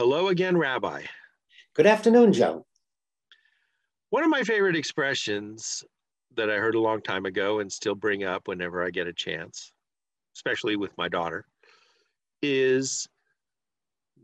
[0.00, 1.02] Hello again, Rabbi.
[1.74, 2.64] Good afternoon, Joe.
[4.08, 5.84] One of my favorite expressions
[6.36, 9.12] that I heard a long time ago and still bring up whenever I get a
[9.12, 9.74] chance,
[10.34, 11.44] especially with my daughter,
[12.40, 13.06] is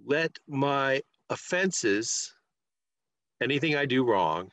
[0.07, 2.34] let my offenses,
[3.43, 4.48] anything I do wrong,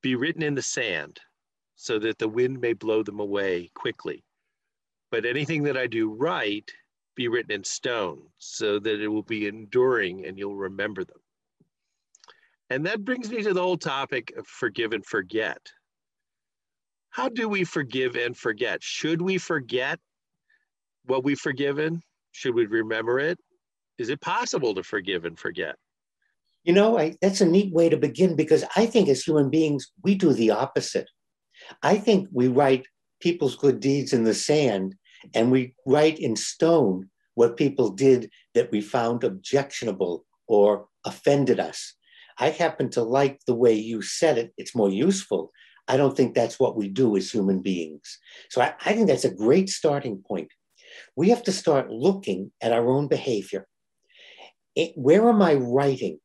[0.00, 1.20] be written in the sand
[1.76, 4.24] so that the wind may blow them away quickly.
[5.10, 6.72] But anything that I do right
[7.16, 11.20] be written in stone so that it will be enduring and you'll remember them.
[12.70, 15.58] And that brings me to the whole topic of forgive and forget.
[17.10, 18.82] How do we forgive and forget?
[18.82, 19.98] Should we forget
[21.06, 22.02] what we've forgiven?
[22.30, 23.38] Should we remember it?
[23.98, 25.74] Is it possible to forgive and forget?
[26.62, 29.90] You know, I, that's a neat way to begin because I think as human beings,
[30.04, 31.08] we do the opposite.
[31.82, 32.86] I think we write
[33.20, 34.94] people's good deeds in the sand
[35.34, 41.94] and we write in stone what people did that we found objectionable or offended us.
[42.38, 45.52] I happen to like the way you said it, it's more useful.
[45.88, 48.18] I don't think that's what we do as human beings.
[48.48, 50.48] So I, I think that's a great starting point.
[51.16, 53.66] We have to start looking at our own behavior.
[54.74, 56.18] It, where am I writing?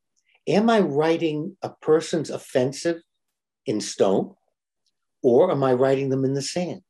[0.46, 3.02] Am I writing a person's offensive
[3.66, 4.34] in stone
[5.22, 6.82] or am I writing them in the sand?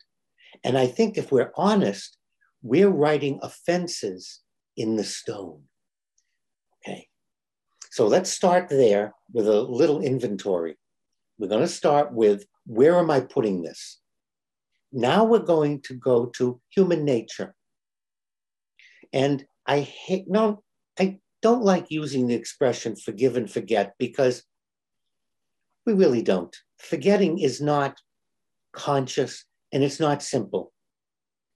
[0.66, 2.18] And I think if we're honest,
[2.60, 4.40] we're writing offenses
[4.76, 5.62] in the stone.
[6.82, 7.06] Okay.
[7.92, 10.76] So let's start there with a little inventory.
[11.38, 14.00] We're going to start with where am I putting this?
[14.92, 17.54] Now we're going to go to human nature.
[19.12, 20.64] And I hate, no,
[20.98, 24.42] I don't like using the expression forgive and forget because
[25.86, 26.56] we really don't.
[26.78, 28.00] Forgetting is not
[28.72, 30.72] conscious and it's not simple.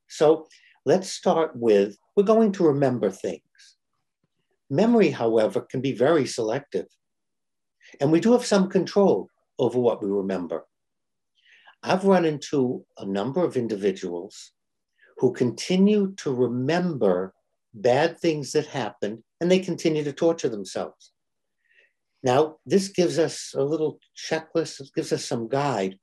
[0.09, 0.47] So
[0.85, 3.41] let's start with we're going to remember things.
[4.69, 6.87] Memory, however, can be very selective.
[8.01, 9.29] And we do have some control
[9.59, 10.65] over what we remember.
[11.83, 14.53] I've run into a number of individuals
[15.19, 17.35] who continue to remember
[17.75, 21.13] bad things that happened and they continue to torture themselves.
[22.23, 25.99] Now, this gives us a little checklist, it gives us some guide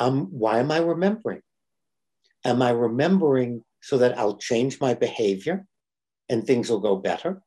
[0.00, 1.42] um, why am I remembering?
[2.44, 5.66] Am I remembering so that I'll change my behavior
[6.28, 7.42] and things will go better?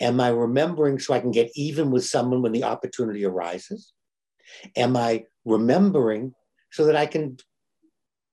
[0.00, 3.92] Am I remembering so I can get even with someone when the opportunity arises?
[4.76, 6.34] Am I remembering
[6.72, 7.38] so that I can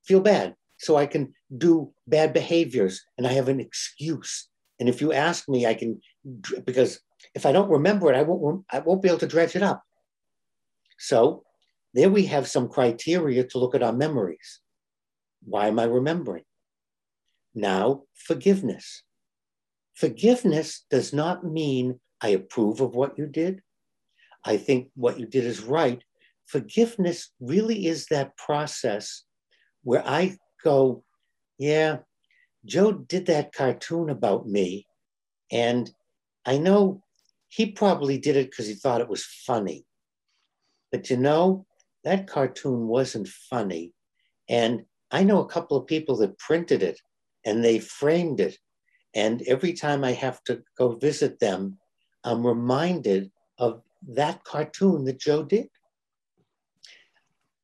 [0.03, 4.49] feel bad, so I can do bad behaviors and I have an excuse?
[4.79, 6.01] And if you ask me, I can,
[6.65, 6.99] because
[7.35, 9.83] if I don't remember it, I won't, I won't be able to dredge it up.
[10.97, 11.43] So
[11.93, 14.59] there we have some criteria to look at our memories.
[15.43, 16.43] Why am I remembering?
[17.53, 19.03] Now, forgiveness.
[19.93, 23.61] Forgiveness does not mean I approve of what you did.
[24.43, 26.03] I think what you did is right.
[26.47, 29.23] Forgiveness really is that process
[29.83, 31.03] where I go,
[31.57, 31.97] yeah,
[32.65, 34.87] Joe did that cartoon about me.
[35.51, 35.91] And
[36.45, 37.03] I know
[37.49, 39.85] he probably did it because he thought it was funny.
[40.91, 41.65] But you know,
[42.03, 43.93] that cartoon wasn't funny.
[44.49, 46.99] And I know a couple of people that printed it
[47.45, 48.57] and they framed it.
[49.15, 51.77] And every time I have to go visit them,
[52.23, 55.69] I'm reminded of that cartoon that Joe did.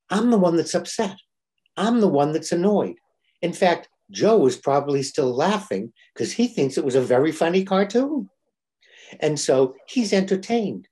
[0.10, 1.18] I'm the one that's upset.
[1.76, 2.96] I'm the one that's annoyed.
[3.42, 7.64] In fact, Joe is probably still laughing because he thinks it was a very funny
[7.64, 8.30] cartoon.
[9.20, 10.88] And so he's entertained.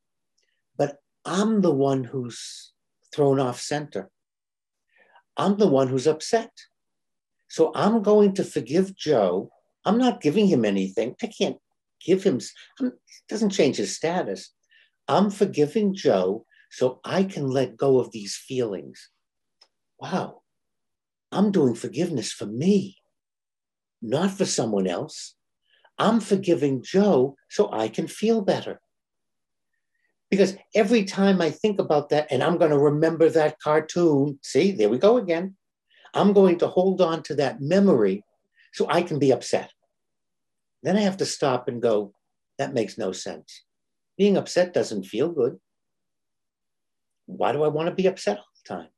[0.77, 2.71] But I'm the one who's
[3.13, 4.09] thrown off center.
[5.35, 6.51] I'm the one who's upset.
[7.47, 9.50] So I'm going to forgive Joe.
[9.85, 11.16] I'm not giving him anything.
[11.22, 11.57] I can't
[12.03, 12.40] give him,
[12.81, 12.94] it
[13.29, 14.53] doesn't change his status.
[15.07, 19.09] I'm forgiving Joe so I can let go of these feelings.
[20.00, 20.41] Wow,
[21.31, 22.97] I'm doing forgiveness for me,
[24.01, 25.36] not for someone else.
[25.98, 28.80] I'm forgiving Joe so I can feel better.
[30.29, 34.71] Because every time I think about that, and I'm going to remember that cartoon, see,
[34.71, 35.56] there we go again.
[36.13, 38.24] I'm going to hold on to that memory
[38.74, 39.71] so I can be upset.
[40.83, 42.13] Then I have to stop and go,
[42.57, 43.63] that makes no sense.
[44.18, 45.59] Being upset doesn't feel good.
[47.25, 48.89] Why do I want to be upset all the time?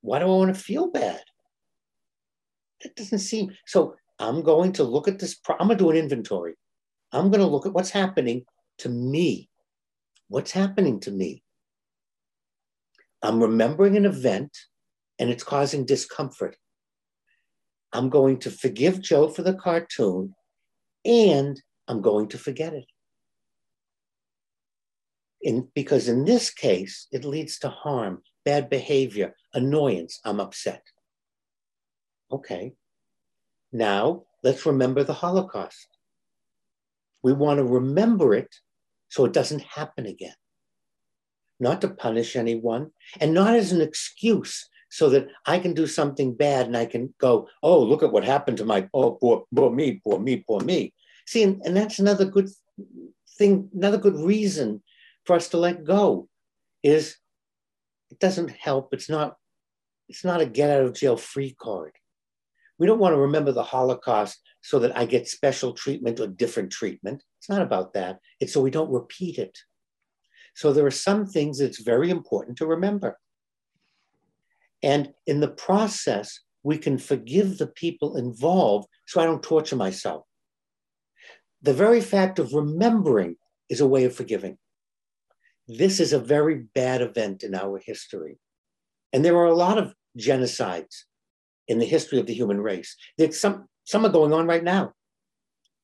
[0.00, 1.22] Why do I want to feel bad?
[2.82, 3.96] That doesn't seem so.
[4.18, 5.40] I'm going to look at this.
[5.48, 6.54] I'm going to do an inventory.
[7.12, 8.44] I'm going to look at what's happening
[8.78, 9.48] to me
[10.28, 11.42] What's happening to me?
[13.22, 14.56] I'm remembering an event
[15.18, 16.56] and it's causing discomfort.
[17.92, 20.34] I'm going to forgive Joe for the cartoon
[21.04, 22.86] and I'm going to forget it.
[25.42, 30.18] In, because in this case, it leads to harm, bad behavior, annoyance.
[30.24, 30.82] I'm upset.
[32.32, 32.72] Okay.
[33.72, 35.88] Now let's remember the Holocaust.
[37.22, 38.54] We want to remember it
[39.08, 40.34] so it doesn't happen again.
[41.60, 42.90] Not to punish anyone
[43.20, 47.14] and not as an excuse so that I can do something bad and I can
[47.18, 50.60] go, oh, look at what happened to my, oh, poor, poor me, poor me, poor
[50.60, 50.92] me.
[51.26, 52.48] See, and, and that's another good
[53.38, 54.82] thing, another good reason
[55.24, 56.28] for us to let go
[56.82, 57.16] is
[58.10, 58.92] it doesn't help.
[58.92, 59.36] It's not,
[60.08, 61.92] it's not a get out of jail free card.
[62.78, 66.72] We don't want to remember the Holocaust so that I get special treatment or different
[66.72, 67.22] treatment.
[67.38, 68.18] It's not about that.
[68.40, 69.58] It's so we don't repeat it.
[70.54, 73.18] So there are some things that's very important to remember.
[74.82, 80.24] And in the process, we can forgive the people involved so I don't torture myself.
[81.62, 83.36] The very fact of remembering
[83.68, 84.58] is a way of forgiving.
[85.66, 88.38] This is a very bad event in our history.
[89.12, 91.04] And there are a lot of genocides
[91.68, 92.96] in the history of the human race.
[93.18, 94.92] There's some, some are going on right now.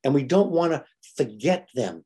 [0.04, 0.84] And we don't want to
[1.16, 2.04] forget them.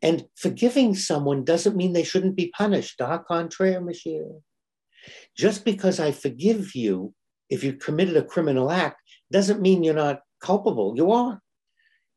[0.00, 3.00] And forgiving someone doesn't mean they shouldn't be punished.
[3.00, 4.26] Au contraire, monsieur.
[5.36, 7.14] Just because I forgive you,
[7.50, 10.94] if you committed a criminal act, doesn't mean you're not culpable.
[10.96, 11.40] You are.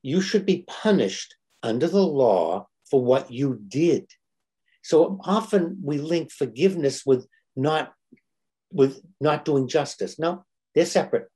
[0.02, 4.12] You should be punished under the law for what you did.
[4.84, 7.26] So often we link forgiveness with
[7.56, 7.95] not
[8.72, 10.20] with not doing justice.
[10.20, 11.30] No, they're separate.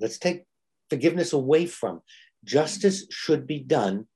[0.00, 0.44] Let's take
[0.90, 2.02] forgiveness away from.
[2.44, 4.06] Justice should be done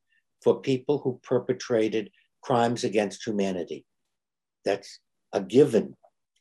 [0.43, 2.11] for people who perpetrated
[2.43, 3.85] crimes against humanity.
[4.65, 5.01] That's
[5.33, 5.97] a given.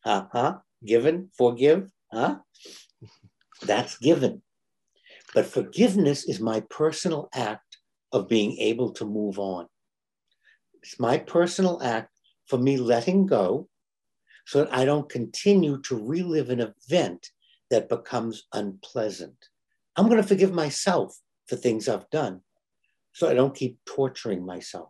[0.06, 0.58] Uh huh.
[0.86, 2.38] Given, forgive, huh?
[3.64, 4.42] That's given.
[5.34, 7.78] But forgiveness is my personal act
[8.12, 9.68] of being able to move on.
[10.82, 12.10] It's my personal act
[12.48, 13.70] for me letting go
[14.46, 17.30] so that I don't continue to relive an event
[17.70, 19.36] that becomes unpleasant.
[19.96, 21.18] I'm going to forgive myself
[21.48, 22.42] for things I've done
[23.14, 24.90] so I don't keep torturing myself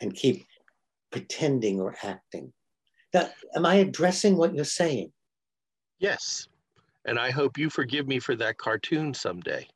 [0.00, 0.44] and keep
[1.10, 2.52] pretending or acting.
[3.14, 5.12] Now, am I addressing what you're saying?
[5.98, 6.48] Yes.
[7.06, 9.66] And I hope you forgive me for that cartoon someday,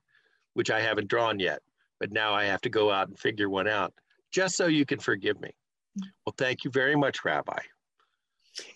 [0.54, 1.62] which I haven't drawn yet.
[2.00, 3.92] But now I have to go out and figure one out
[4.32, 5.50] just so you can forgive me.
[6.24, 7.58] Well, thank you very much, Rabbi.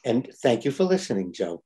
[0.04, 1.62] And thank you for listening, Joe.